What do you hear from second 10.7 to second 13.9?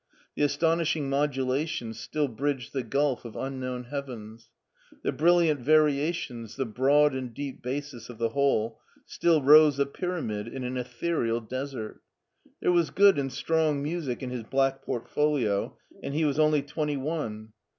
ethereal desert. There was good and strong